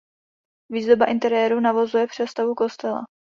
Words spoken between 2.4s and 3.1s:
kostela.